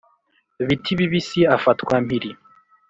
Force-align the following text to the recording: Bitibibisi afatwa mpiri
Bitibibisi 0.67 1.39
afatwa 1.55 1.93
mpiri 2.05 2.31